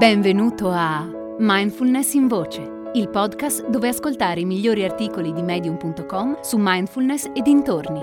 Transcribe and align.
Benvenuto 0.00 0.70
a 0.70 1.06
Mindfulness 1.40 2.14
in 2.14 2.26
Voce, 2.26 2.90
il 2.94 3.10
podcast 3.10 3.68
dove 3.68 3.88
ascoltare 3.88 4.40
i 4.40 4.46
migliori 4.46 4.82
articoli 4.82 5.30
di 5.30 5.42
medium.com 5.42 6.40
su 6.40 6.56
mindfulness 6.58 7.30
e 7.34 7.42
dintorni. 7.42 8.00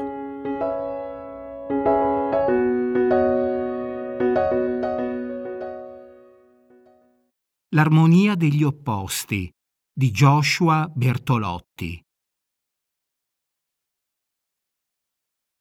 L'armonia 7.69 8.35
degli 8.35 8.61
opposti 8.61 9.51
di 9.91 10.11
Joshua 10.11 10.87
Bertolotti. 10.93 11.99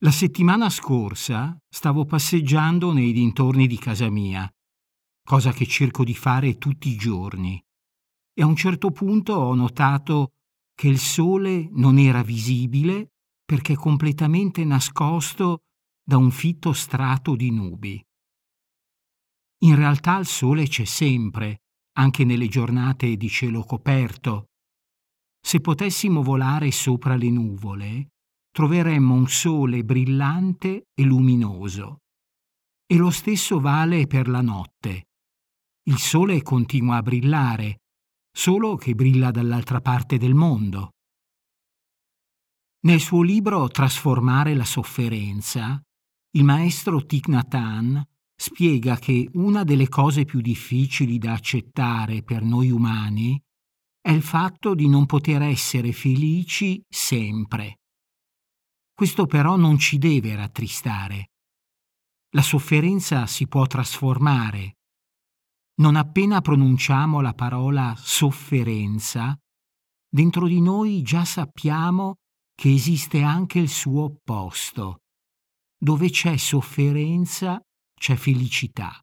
La 0.00 0.10
settimana 0.10 0.68
scorsa 0.68 1.56
stavo 1.66 2.04
passeggiando 2.04 2.92
nei 2.92 3.12
dintorni 3.12 3.66
di 3.66 3.78
casa 3.78 4.10
mia 4.10 4.46
cosa 5.26 5.50
che 5.50 5.66
cerco 5.66 6.04
di 6.04 6.14
fare 6.14 6.56
tutti 6.56 6.88
i 6.88 6.96
giorni. 6.96 7.60
E 8.32 8.42
a 8.42 8.46
un 8.46 8.54
certo 8.54 8.92
punto 8.92 9.32
ho 9.32 9.54
notato 9.56 10.34
che 10.72 10.86
il 10.86 11.00
sole 11.00 11.68
non 11.72 11.98
era 11.98 12.22
visibile 12.22 13.10
perché 13.44 13.74
completamente 13.74 14.64
nascosto 14.64 15.62
da 16.00 16.16
un 16.16 16.30
fitto 16.30 16.72
strato 16.72 17.34
di 17.34 17.50
nubi. 17.50 18.00
In 19.64 19.74
realtà 19.74 20.16
il 20.18 20.26
sole 20.26 20.68
c'è 20.68 20.84
sempre, 20.84 21.62
anche 21.98 22.24
nelle 22.24 22.46
giornate 22.46 23.16
di 23.16 23.28
cielo 23.28 23.64
coperto. 23.64 24.50
Se 25.40 25.60
potessimo 25.60 26.22
volare 26.22 26.70
sopra 26.70 27.16
le 27.16 27.30
nuvole, 27.30 28.10
troveremmo 28.52 29.14
un 29.14 29.26
sole 29.26 29.82
brillante 29.82 30.84
e 30.94 31.02
luminoso. 31.02 32.02
E 32.86 32.96
lo 32.96 33.10
stesso 33.10 33.58
vale 33.58 34.06
per 34.06 34.28
la 34.28 34.40
notte. 34.40 35.06
Il 35.88 35.98
sole 35.98 36.42
continua 36.42 36.96
a 36.96 37.02
brillare, 37.02 37.82
solo 38.36 38.74
che 38.74 38.96
brilla 38.96 39.30
dall'altra 39.30 39.80
parte 39.80 40.18
del 40.18 40.34
mondo. 40.34 40.94
Nel 42.86 42.98
suo 42.98 43.22
libro 43.22 43.68
Trasformare 43.68 44.54
la 44.54 44.64
sofferenza, 44.64 45.80
il 46.32 46.42
maestro 46.42 47.06
Thich 47.06 47.28
Nhat 47.28 47.54
Hanh 47.54 48.02
spiega 48.34 48.96
che 48.96 49.28
una 49.34 49.62
delle 49.62 49.88
cose 49.88 50.24
più 50.24 50.40
difficili 50.40 51.18
da 51.18 51.34
accettare 51.34 52.24
per 52.24 52.42
noi 52.42 52.70
umani 52.70 53.40
è 54.00 54.10
il 54.10 54.22
fatto 54.22 54.74
di 54.74 54.88
non 54.88 55.06
poter 55.06 55.42
essere 55.42 55.92
felici 55.92 56.82
sempre. 56.88 57.78
Questo 58.92 59.26
però 59.26 59.54
non 59.54 59.78
ci 59.78 59.98
deve 59.98 60.34
rattristare. 60.34 61.30
La 62.30 62.42
sofferenza 62.42 63.26
si 63.26 63.46
può 63.46 63.66
trasformare, 63.66 64.78
non 65.78 65.96
appena 65.96 66.40
pronunciamo 66.40 67.20
la 67.20 67.34
parola 67.34 67.94
sofferenza, 67.96 69.36
dentro 70.08 70.46
di 70.46 70.60
noi 70.60 71.02
già 71.02 71.24
sappiamo 71.24 72.16
che 72.54 72.72
esiste 72.72 73.20
anche 73.22 73.58
il 73.58 73.68
suo 73.68 74.04
opposto. 74.04 75.00
Dove 75.78 76.08
c'è 76.08 76.36
sofferenza 76.38 77.60
c'è 77.94 78.16
felicità. 78.16 78.98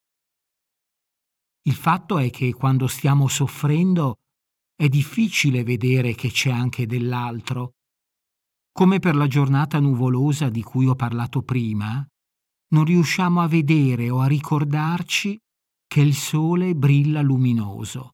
Il 1.66 1.76
fatto 1.76 2.18
è 2.18 2.30
che 2.32 2.52
quando 2.54 2.88
stiamo 2.88 3.28
soffrendo 3.28 4.16
è 4.76 4.90
difficile 4.90 5.64
vedere 5.64 6.16
che 6.16 6.32
c'è 6.32 6.50
anche 6.50 6.88
dell'altro. 6.88 7.74
Come 8.72 8.98
per 8.98 9.16
la 9.16 9.28
giornata 9.28 9.80
nuvolosa 9.80 10.50
di 10.50 10.64
cui 10.64 10.88
ho 10.88 10.96
parlato 10.96 11.44
prima, 11.44 12.06
non 12.70 12.86
riusciamo 12.86 13.40
a 13.40 13.48
vedere 13.48 14.10
o 14.10 14.20
a 14.20 14.26
ricordarci 14.26 15.40
che 15.94 16.02
il 16.02 16.16
sole 16.16 16.74
brilla 16.74 17.22
luminoso, 17.22 18.14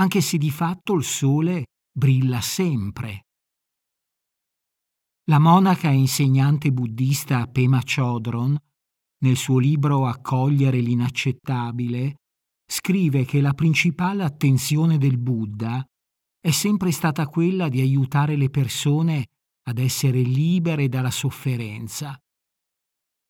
anche 0.00 0.20
se 0.20 0.38
di 0.38 0.50
fatto 0.50 0.94
il 0.94 1.04
sole 1.04 1.66
brilla 1.96 2.40
sempre. 2.40 3.26
La 5.26 5.38
monaca 5.38 5.90
e 5.90 5.94
insegnante 5.94 6.72
buddista 6.72 7.46
Pema 7.46 7.80
Chodron, 7.84 8.58
nel 9.18 9.36
suo 9.36 9.58
libro 9.58 10.04
Accogliere 10.08 10.80
l'inaccettabile, 10.80 12.16
scrive 12.66 13.24
che 13.24 13.40
la 13.40 13.52
principale 13.52 14.24
attenzione 14.24 14.98
del 14.98 15.16
Buddha 15.16 15.84
è 16.40 16.50
sempre 16.50 16.90
stata 16.90 17.28
quella 17.28 17.68
di 17.68 17.80
aiutare 17.80 18.34
le 18.34 18.50
persone 18.50 19.26
ad 19.68 19.78
essere 19.78 20.22
libere 20.22 20.88
dalla 20.88 21.12
sofferenza. 21.12 22.18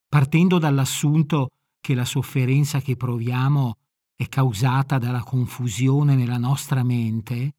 Partendo 0.09 0.57
dall'assunto 0.59 1.49
che 1.81 1.95
la 1.95 2.05
sofferenza 2.05 2.81
che 2.81 2.97
proviamo 2.97 3.77
è 4.15 4.29
causata 4.29 4.99
dalla 4.99 5.23
confusione 5.23 6.15
nella 6.15 6.37
nostra 6.37 6.83
mente, 6.83 7.55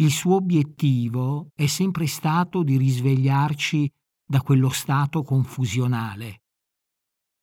il 0.00 0.10
suo 0.10 0.36
obiettivo 0.36 1.50
è 1.54 1.66
sempre 1.66 2.06
stato 2.06 2.62
di 2.62 2.78
risvegliarci 2.78 3.90
da 4.24 4.40
quello 4.40 4.70
stato 4.70 5.22
confusionale. 5.22 6.42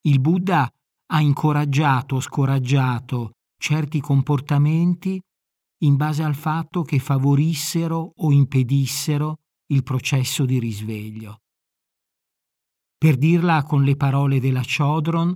Il 0.02 0.20
Buddha 0.20 0.68
ha 1.10 1.20
incoraggiato 1.20 2.16
o 2.16 2.20
scoraggiato 2.20 3.32
certi 3.56 4.00
comportamenti 4.00 5.20
in 5.82 5.96
base 5.96 6.22
al 6.24 6.34
fatto 6.34 6.82
che 6.82 6.98
favorissero 6.98 8.12
o 8.16 8.32
impedissero 8.32 9.38
il 9.66 9.82
processo 9.82 10.44
di 10.44 10.58
risveglio. 10.58 11.42
Per 12.96 13.16
dirla 13.16 13.62
con 13.62 13.84
le 13.84 13.94
parole 13.94 14.40
della 14.40 14.62
Chodron, 14.64 15.32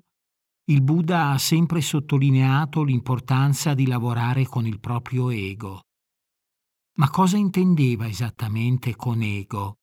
il 0.66 0.80
Buddha 0.80 1.30
ha 1.30 1.38
sempre 1.38 1.80
sottolineato 1.80 2.84
l'importanza 2.84 3.74
di 3.74 3.86
lavorare 3.86 4.46
con 4.46 4.64
il 4.64 4.78
proprio 4.78 5.30
ego. 5.30 5.82
Ma 6.98 7.10
cosa 7.10 7.36
intendeva 7.36 8.06
esattamente 8.06 8.94
con 8.94 9.22
ego? 9.22 9.78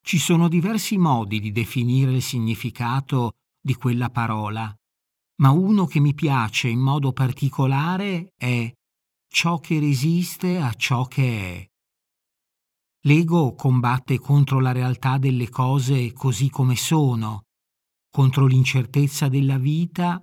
Ci 0.00 0.18
sono 0.18 0.48
diversi 0.48 0.96
modi 0.96 1.40
di 1.40 1.52
definire 1.52 2.12
il 2.12 2.22
significato 2.22 3.32
di 3.60 3.74
quella 3.74 4.08
parola, 4.08 4.74
ma 5.40 5.50
uno 5.50 5.84
che 5.84 6.00
mi 6.00 6.14
piace 6.14 6.68
in 6.68 6.78
modo 6.78 7.12
particolare 7.12 8.32
è 8.36 8.72
ciò 9.28 9.58
che 9.58 9.78
resiste 9.80 10.58
a 10.58 10.72
ciò 10.72 11.04
che 11.04 11.58
è. 11.58 11.66
L'ego 13.06 13.54
combatte 13.54 14.18
contro 14.18 14.60
la 14.60 14.72
realtà 14.72 15.18
delle 15.18 15.50
cose 15.50 16.12
così 16.12 16.48
come 16.48 16.76
sono, 16.76 17.45
contro 18.16 18.46
l'incertezza 18.46 19.28
della 19.28 19.58
vita 19.58 20.18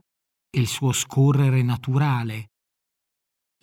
e 0.49 0.59
il 0.59 0.65
suo 0.65 0.91
scorrere 0.91 1.61
naturale. 1.61 2.47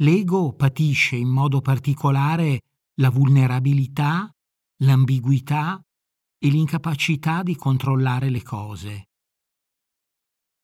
L'ego 0.03 0.53
patisce 0.53 1.17
in 1.17 1.27
modo 1.27 1.61
particolare 1.61 2.61
la 3.01 3.11
vulnerabilità, 3.11 4.33
l'ambiguità 4.85 5.83
e 6.39 6.49
l'incapacità 6.49 7.43
di 7.43 7.57
controllare 7.57 8.31
le 8.31 8.43
cose. 8.45 9.09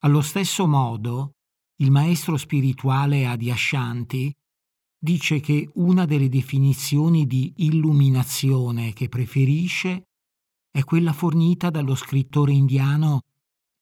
Allo 0.05 0.21
stesso 0.21 0.69
modo, 0.69 1.33
il 1.81 1.91
maestro 1.91 2.37
spirituale 2.37 3.27
Adyashanti 3.27 4.33
dice 4.97 5.41
che 5.41 5.69
una 5.75 6.05
delle 6.05 6.29
definizioni 6.29 7.27
di 7.27 7.53
illuminazione 7.57 8.93
che 8.93 9.09
preferisce 9.09 10.05
è 10.71 10.85
quella 10.85 11.13
fornita 11.13 11.69
dallo 11.69 11.97
scrittore 11.97 12.53
indiano 12.53 13.23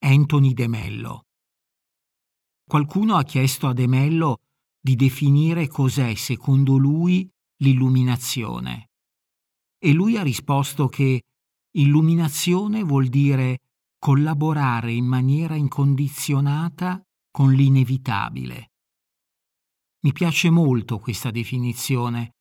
Anthony 0.05 0.53
De 0.53 0.69
Mello. 0.69 1.25
Qualcuno 2.69 3.17
ha 3.17 3.23
chiesto 3.23 3.69
a 3.69 3.73
De 3.73 3.87
Mello 3.87 4.41
di 4.79 4.97
definire 4.97 5.67
cos'è 5.67 6.15
secondo 6.15 6.77
lui 6.77 7.27
l'illuminazione 7.63 8.91
e 9.79 9.93
lui 9.95 10.19
ha 10.19 10.23
risposto 10.23 10.89
che 10.89 11.23
illuminazione 11.77 12.83
vuol 12.83 13.07
dire 13.07 13.61
collaborare 13.99 14.93
in 14.93 15.07
maniera 15.07 15.55
incondizionata 15.55 17.03
con 17.31 17.55
l'inevitabile. 17.55 18.73
Mi 20.01 20.13
piace 20.13 20.51
molto 20.51 20.99
questa 20.99 21.31
definizione 21.31 22.35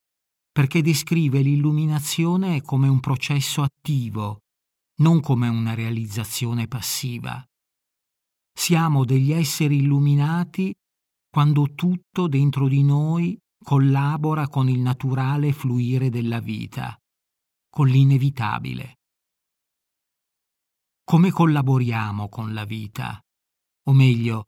perché 0.52 0.82
descrive 0.82 1.40
l'illuminazione 1.40 2.62
come 2.62 2.90
un 2.90 3.00
processo 3.00 3.62
attivo, 3.62 4.42
non 4.98 5.22
come 5.22 5.48
una 5.48 5.74
realizzazione 5.74 6.68
passiva. 6.68 7.42
Siamo 8.54 9.04
degli 9.04 9.32
esseri 9.32 9.78
illuminati 9.78 10.74
quando 11.30 11.74
tutto 11.74 12.28
dentro 12.28 12.68
di 12.68 12.84
noi 12.84 13.38
collabora 13.64 14.48
con 14.48 14.70
il 14.70 14.80
naturale 14.80 15.52
fluire 15.52 16.10
della 16.10 16.40
vita, 16.40 16.96
con 17.70 17.88
l'inevitabile. 17.88 19.00
Come 21.04 21.32
collaboriamo 21.32 22.30
con 22.30 22.54
la 22.54 22.66
vita? 22.66 23.20
O 23.88 23.94
meglio, 23.94 24.46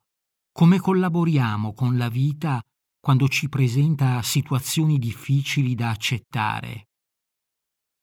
come 0.51 0.79
collaboriamo 0.79 1.73
con 1.73 1.97
la 1.97 2.07
vita 2.07 2.63
quando 2.99 3.27
ci 3.27 3.49
presenta 3.49 4.21
situazioni 4.21 4.97
difficili 4.99 5.75
da 5.75 5.89
accettare? 5.89 6.89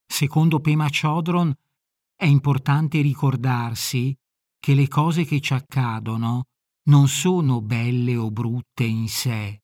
Secondo 0.06 0.60
Pema 0.60 0.88
Chodron 0.90 1.54
è 2.14 2.26
importante 2.26 3.00
ricordarsi 3.00 4.14
che 4.62 4.74
le 4.74 4.86
cose 4.86 5.24
che 5.24 5.40
ci 5.40 5.54
accadono 5.54 6.44
non 6.84 7.08
sono 7.08 7.60
belle 7.60 8.14
o 8.14 8.30
brutte 8.30 8.84
in 8.84 9.08
sé. 9.08 9.60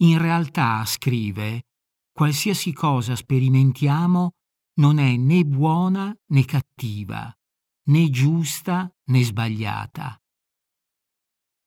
In 0.00 0.16
realtà, 0.16 0.82
scrive, 0.86 1.66
qualsiasi 2.10 2.72
cosa 2.72 3.14
sperimentiamo 3.14 4.32
non 4.76 4.98
è 4.98 5.16
né 5.16 5.44
buona 5.44 6.16
né 6.28 6.46
cattiva, 6.46 7.30
né 7.88 8.08
giusta 8.08 8.90
né 9.10 9.22
sbagliata. 9.22 10.18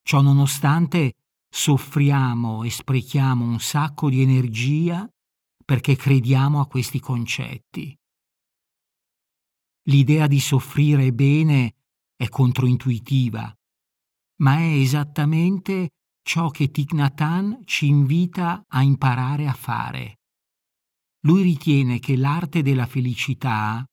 Ciò 0.02 0.22
nonostante 0.22 1.18
soffriamo 1.48 2.64
e 2.64 2.72
sprechiamo 2.72 3.46
un 3.46 3.60
sacco 3.60 4.10
di 4.10 4.24
energia 4.24 5.08
perché 5.64 5.96
crediamo 5.96 6.60
a 6.62 6.66
questi 6.66 7.00
concetti. 7.00 7.96
L'idea 9.84 10.26
di 10.26 10.40
soffrire 10.40 11.14
bene 11.14 11.76
è 12.22 12.30
controintuitiva, 12.30 13.52
ma 14.42 14.58
è 14.58 14.74
esattamente 14.74 15.90
ciò 16.22 16.52
che 16.52 16.70
Thich 16.70 16.94
Nhat 16.94 17.64
ci 17.66 17.88
invita 17.88 18.64
a 18.68 18.84
imparare 18.84 19.48
a 19.48 19.54
fare. 19.54 20.20
Lui 21.22 21.42
ritiene 21.42 21.98
che 21.98 22.16
l'arte 22.16 22.62
della 22.62 22.86
felicità 22.86 23.84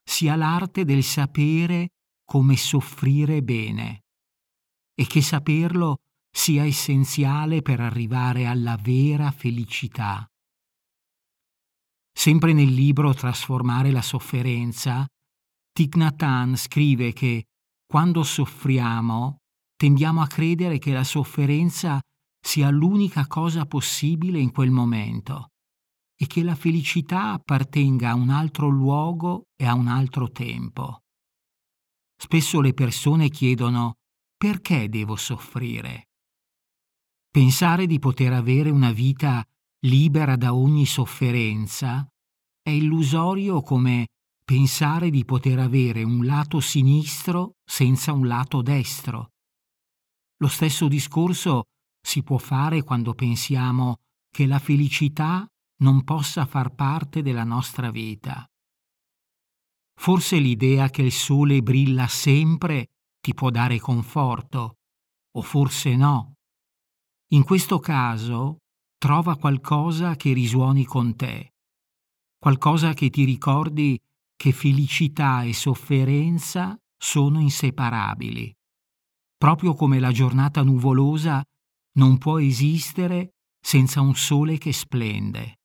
sia 0.00 0.36
l'arte 0.36 0.84
del 0.84 1.02
sapere 1.02 1.88
come 2.24 2.56
soffrire 2.56 3.42
bene 3.42 4.02
e 4.94 5.04
che 5.04 5.20
saperlo 5.20 6.02
sia 6.30 6.64
essenziale 6.64 7.62
per 7.62 7.80
arrivare 7.80 8.46
alla 8.46 8.76
vera 8.76 9.32
felicità. 9.32 10.24
Sempre 12.12 12.52
nel 12.52 12.72
libro 12.72 13.12
Trasformare 13.12 13.90
la 13.90 14.02
sofferenza, 14.02 15.04
Thich 15.72 15.96
Nhat 15.96 16.22
Hanh 16.22 16.54
scrive 16.54 17.12
che 17.12 17.46
quando 17.92 18.22
soffriamo 18.22 19.40
tendiamo 19.76 20.22
a 20.22 20.26
credere 20.26 20.78
che 20.78 20.94
la 20.94 21.04
sofferenza 21.04 22.00
sia 22.40 22.70
l'unica 22.70 23.26
cosa 23.26 23.66
possibile 23.66 24.38
in 24.38 24.50
quel 24.50 24.70
momento 24.70 25.48
e 26.16 26.26
che 26.26 26.42
la 26.42 26.54
felicità 26.54 27.32
appartenga 27.32 28.08
a 28.08 28.14
un 28.14 28.30
altro 28.30 28.70
luogo 28.70 29.42
e 29.54 29.66
a 29.66 29.74
un 29.74 29.88
altro 29.88 30.30
tempo. 30.30 31.00
Spesso 32.16 32.62
le 32.62 32.72
persone 32.72 33.28
chiedono 33.28 33.96
perché 34.38 34.88
devo 34.88 35.14
soffrire? 35.14 36.08
Pensare 37.30 37.86
di 37.86 37.98
poter 37.98 38.32
avere 38.32 38.70
una 38.70 38.92
vita 38.92 39.46
libera 39.80 40.36
da 40.36 40.54
ogni 40.54 40.86
sofferenza 40.86 42.08
è 42.62 42.70
illusorio 42.70 43.60
come 43.60 44.06
pensare 44.52 45.08
di 45.08 45.24
poter 45.24 45.58
avere 45.58 46.02
un 46.02 46.26
lato 46.26 46.60
sinistro 46.60 47.54
senza 47.64 48.12
un 48.12 48.26
lato 48.26 48.60
destro. 48.60 49.30
Lo 50.42 50.48
stesso 50.48 50.88
discorso 50.88 51.68
si 51.98 52.22
può 52.22 52.36
fare 52.36 52.82
quando 52.82 53.14
pensiamo 53.14 54.00
che 54.28 54.44
la 54.44 54.58
felicità 54.58 55.46
non 55.78 56.04
possa 56.04 56.44
far 56.44 56.74
parte 56.74 57.22
della 57.22 57.44
nostra 57.44 57.90
vita. 57.90 58.46
Forse 59.98 60.36
l'idea 60.36 60.90
che 60.90 61.00
il 61.00 61.12
sole 61.12 61.62
brilla 61.62 62.06
sempre 62.06 62.88
ti 63.22 63.32
può 63.32 63.48
dare 63.48 63.78
conforto, 63.78 64.80
o 65.34 65.40
forse 65.40 65.96
no. 65.96 66.34
In 67.28 67.42
questo 67.42 67.78
caso 67.78 68.58
trova 68.98 69.38
qualcosa 69.38 70.14
che 70.14 70.34
risuoni 70.34 70.84
con 70.84 71.16
te, 71.16 71.54
qualcosa 72.38 72.92
che 72.92 73.08
ti 73.08 73.24
ricordi 73.24 73.98
che 74.42 74.50
felicità 74.50 75.44
e 75.44 75.54
sofferenza 75.54 76.76
sono 76.98 77.38
inseparabili, 77.38 78.52
proprio 79.36 79.72
come 79.72 80.00
la 80.00 80.10
giornata 80.10 80.64
nuvolosa 80.64 81.44
non 81.98 82.18
può 82.18 82.40
esistere 82.40 83.34
senza 83.64 84.00
un 84.00 84.16
sole 84.16 84.58
che 84.58 84.72
splende. 84.72 85.60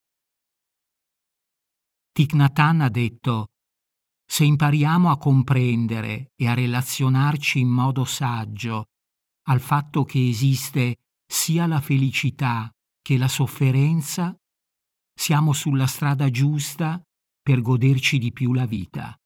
Thich 2.12 2.34
Nhat 2.34 2.60
ha 2.60 2.90
detto 2.90 3.48
se 4.24 4.44
impariamo 4.44 5.10
a 5.10 5.18
comprendere 5.18 6.34
e 6.36 6.48
a 6.48 6.54
relazionarci 6.54 7.58
in 7.60 7.70
modo 7.70 8.06
saggio 8.06 8.90
al 9.48 9.60
fatto 9.60 10.04
che 10.04 10.30
esiste 10.30 10.98
sia 11.26 11.66
la 11.66 11.82
felicità 11.82 12.72
che 13.02 13.18
la 13.18 13.28
sofferenza, 13.28 14.36
siamo 15.20 15.52
sulla 15.54 15.88
strada 15.88 16.30
giusta 16.30 17.02
per 17.48 17.62
goderci 17.62 18.18
di 18.18 18.34
più 18.34 18.52
la 18.52 18.66
vita. 18.66 19.18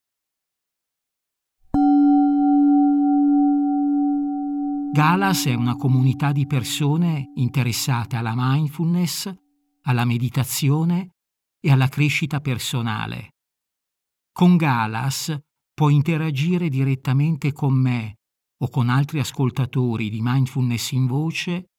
Galas 4.94 5.46
è 5.48 5.56
una 5.56 5.76
comunità 5.76 6.32
di 6.32 6.46
persone 6.46 7.32
interessate 7.34 8.18
alla 8.18 8.34
mindfulness, 8.36 9.34
alla 9.86 10.06
meditazione 10.06 11.16
e 11.60 11.72
alla 11.72 11.88
crescita 11.88 12.42
personale. 12.42 13.30
Con 14.32 14.56
Galas 14.56 15.36
puoi 15.74 15.96
interagire 15.96 16.70
direttamente 16.70 17.52
con 17.52 17.74
me 17.74 18.18
o 18.60 18.70
con 18.70 18.90
altri 18.90 19.18
ascoltatori 19.18 20.12
di 20.12 20.20
mindfulness 20.22 20.92
in 20.92 21.08
voce 21.08 21.72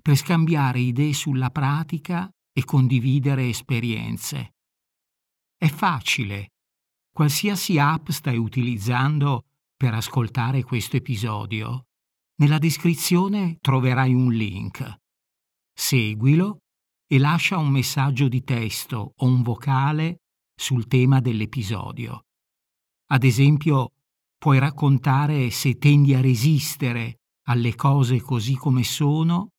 per 0.00 0.16
scambiare 0.16 0.78
idee 0.78 1.12
sulla 1.12 1.50
pratica 1.50 2.30
e 2.50 2.64
condividere 2.64 3.50
esperienze. 3.50 4.51
È 5.62 5.68
facile. 5.68 6.54
Qualsiasi 7.12 7.78
app 7.78 8.08
stai 8.08 8.36
utilizzando 8.36 9.44
per 9.76 9.94
ascoltare 9.94 10.64
questo 10.64 10.96
episodio, 10.96 11.86
nella 12.40 12.58
descrizione 12.58 13.58
troverai 13.60 14.12
un 14.12 14.32
link. 14.32 14.96
Seguilo 15.72 16.62
e 17.06 17.16
lascia 17.20 17.58
un 17.58 17.68
messaggio 17.68 18.26
di 18.26 18.42
testo 18.42 19.12
o 19.16 19.24
un 19.24 19.42
vocale 19.42 20.22
sul 20.52 20.88
tema 20.88 21.20
dell'episodio. 21.20 22.24
Ad 23.12 23.22
esempio, 23.22 23.92
puoi 24.38 24.58
raccontare 24.58 25.50
se 25.50 25.78
tendi 25.78 26.12
a 26.14 26.20
resistere 26.20 27.20
alle 27.46 27.76
cose 27.76 28.20
così 28.20 28.56
come 28.56 28.82
sono 28.82 29.52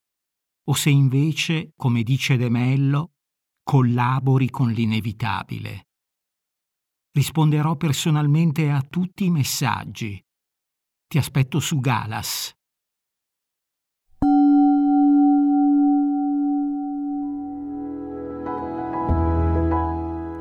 o 0.66 0.74
se 0.74 0.90
invece, 0.90 1.72
come 1.78 2.04
dice 2.04 2.36
De 2.36 2.50
Mello, 2.50 3.12
collabori 3.64 4.50
con 4.50 4.70
l'inevitabile. 4.70 5.86
Risponderò 7.16 7.76
personalmente 7.76 8.72
a 8.72 8.82
tutti 8.82 9.26
i 9.26 9.30
messaggi. 9.30 10.20
Ti 11.08 11.20
aspetto 11.20 11.60
su 11.60 11.80
Galas. 11.80 12.52